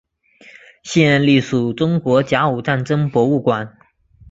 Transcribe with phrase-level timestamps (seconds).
[0.81, 3.77] 现隶属中国甲午战争博物馆。